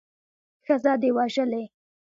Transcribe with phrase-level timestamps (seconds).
[0.65, 1.63] ښځه دې وژلې.